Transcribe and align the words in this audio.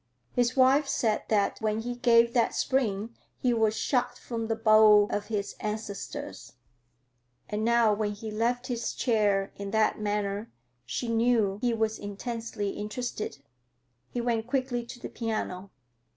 His 0.33 0.57
wife 0.57 0.87
said 0.87 1.25
that 1.27 1.61
when 1.61 1.81
he 1.81 1.93
gave 1.93 2.33
that 2.33 2.55
spring 2.55 3.15
he 3.37 3.53
was 3.53 3.77
shot 3.77 4.17
from 4.17 4.47
the 4.47 4.55
bow 4.55 5.07
of 5.11 5.27
his 5.27 5.53
ancestors, 5.59 6.53
and 7.47 7.63
now 7.63 7.93
when 7.93 8.13
he 8.13 8.31
left 8.31 8.65
his 8.65 8.95
chair 8.95 9.53
in 9.57 9.69
that 9.69 9.99
manner 10.01 10.51
she 10.87 11.07
knew 11.07 11.59
he 11.61 11.71
was 11.75 11.99
intensely 11.99 12.71
interested. 12.71 13.43
He 14.09 14.19
went 14.21 14.47
quickly 14.47 14.87
to 14.87 14.99
the 14.99 15.07
piano. 15.07 15.69